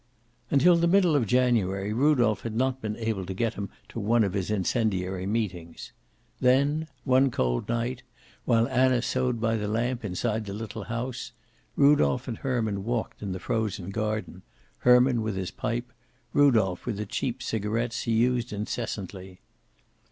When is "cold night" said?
7.29-8.01